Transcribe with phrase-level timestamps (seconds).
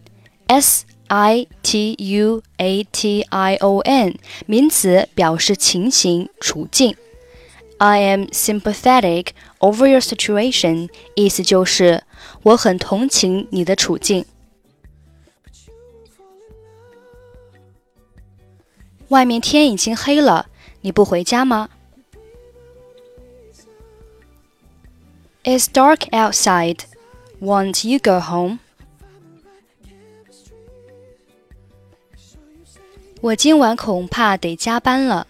[0.47, 6.95] S I T U A T I O N，名词，表示情形、处境。
[7.77, 12.03] I am sympathetic over your situation，意思就是
[12.43, 14.25] 我很同情你的处境。
[19.09, 20.47] 外面天已经黑了，
[20.81, 21.69] 你不回家吗？
[25.43, 26.79] It's dark outside.
[27.41, 28.59] Won't you go home?
[33.19, 35.27] 我今晚恐怕得加班了。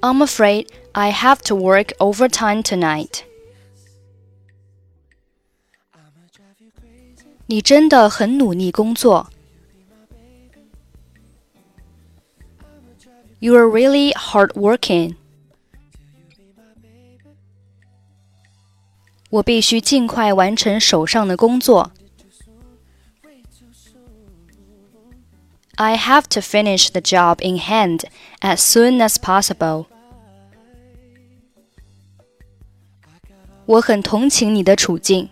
[0.00, 3.24] I'm afraid I have to work overtime tonight.
[7.46, 9.30] 你真的很努力工作。
[13.40, 15.16] You are really hardworking.
[19.30, 21.92] 我必须尽快完成手上的工作。
[25.76, 28.04] I have to finish the job in hand
[28.40, 29.86] as soon as possible.
[33.66, 35.30] 我很同情你的处境。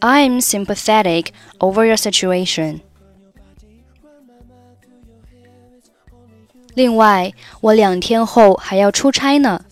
[0.00, 2.80] I'm sympathetic over your situation.
[6.74, 7.32] 另外，
[7.62, 9.64] 我两天后还要出差呢。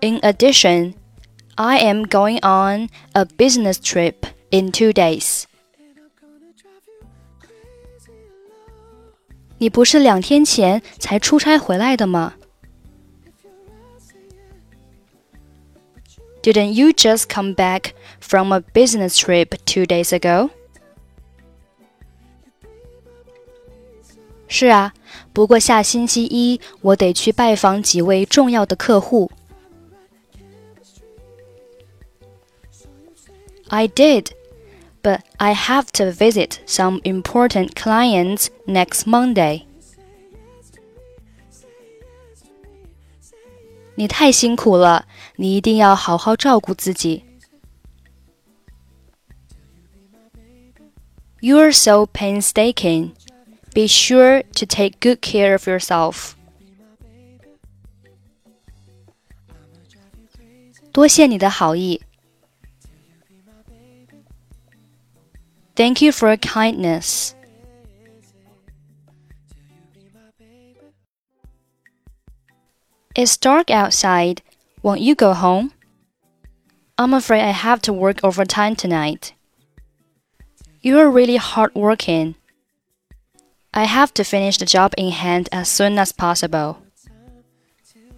[0.00, 0.94] In addition,
[1.56, 5.44] I am going on a business trip in two days.
[9.58, 12.34] 你不是两天前才出差回来的吗？
[16.42, 20.48] Didn't you just come back from a business trip two days ago?
[24.48, 24.94] 是啊，
[25.34, 29.30] 不过下星期一我得去拜访几位重要的客户。
[33.68, 34.32] I did,
[35.02, 39.66] but I have to visit some important clients next Monday.
[43.94, 47.24] 你太辛苦了，你一定要好好照顾自己。
[51.40, 53.12] You're so painstaking.
[53.72, 56.32] Be sure to take good care of yourself.
[60.92, 62.02] 多谢你的好意。
[65.75, 67.35] Thank you for your kindness.
[73.15, 74.41] It's dark outside.
[74.81, 75.73] Won't you go home?
[76.97, 79.33] I'm afraid I have to work overtime tonight.
[80.81, 82.35] You're really hardworking.
[83.73, 86.81] I have to finish the job in hand as soon as possible.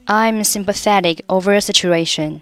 [0.08, 2.42] I'm sympathetic over your situation.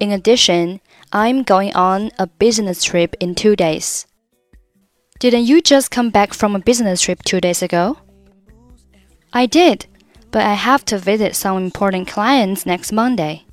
[0.00, 0.80] In addition,
[1.13, 4.05] I'm going on a business trip in two days.
[5.19, 7.97] Didn't you just come back from a business trip two days ago?
[9.33, 9.85] I did,
[10.31, 13.45] but I have to visit some important clients next Monday.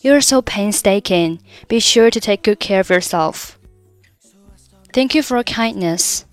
[0.00, 1.40] You're so painstaking.
[1.68, 3.58] Be sure to take good care of yourself.
[4.92, 6.26] Thank you for your kindness.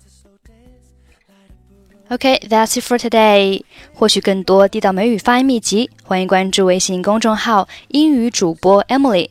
[2.10, 3.64] Okay, that's it for today.
[3.94, 9.30] 获取更多地道美语发音秘籍，欢迎关注微信公众号“英语主播 Emily”。